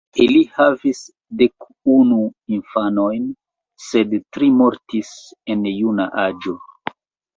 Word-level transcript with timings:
Ili 0.23 0.39
havis 0.53 1.01
dekunu 1.41 2.17
infanojn, 2.57 3.29
sed 3.89 4.17
tri 4.37 4.49
mortis 4.63 5.13
en 5.57 5.69
juna 5.83 6.09
aĝo. 6.27 6.57